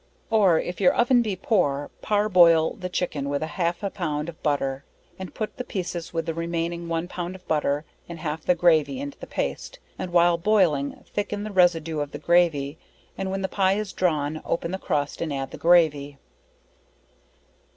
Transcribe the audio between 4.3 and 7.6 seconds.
butter, and put the pieces with the remaining one pound of